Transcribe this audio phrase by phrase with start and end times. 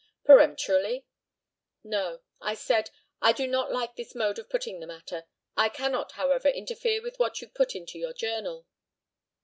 [0.25, 1.05] Peremptorily?
[1.83, 2.89] No; I said,
[3.21, 5.25] "I do not like this mode of putting the matter.
[5.55, 8.65] I cannot, however, interfere with what you put into your journal."